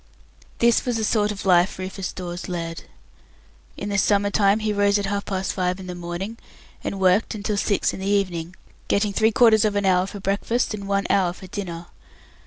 This 0.57 0.83
was 0.83 0.97
the 0.97 1.03
sort 1.03 1.31
of 1.31 1.45
life 1.45 1.77
Rufus 1.77 2.11
Dawes 2.11 2.47
led. 2.49 2.85
In 3.77 3.89
the 3.89 3.99
summer 3.99 4.31
time 4.31 4.57
he 4.57 4.73
rose 4.73 4.97
at 4.97 5.05
half 5.05 5.25
past 5.25 5.53
five 5.53 5.79
in 5.79 5.85
the 5.85 5.93
morning, 5.93 6.39
and 6.83 6.99
worked 6.99 7.35
until 7.35 7.55
six 7.57 7.93
in 7.93 7.99
the 7.99 8.07
evening, 8.07 8.55
getting 8.87 9.13
three 9.13 9.31
quarters 9.31 9.63
of 9.63 9.75
an 9.75 9.85
hour 9.85 10.07
for 10.07 10.19
breakfast, 10.19 10.73
and 10.73 10.87
one 10.87 11.05
hour 11.11 11.33
for 11.33 11.45
dinner. 11.45 11.85